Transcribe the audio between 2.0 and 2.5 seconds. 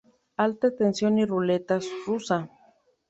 rusa".